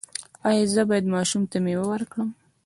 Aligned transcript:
ایا 0.49 0.63
زه 0.73 0.81
باید 0.89 1.05
ماشوم 1.15 1.43
ته 1.51 1.57
میوه 1.65 1.85
ورکړم؟ 1.89 2.29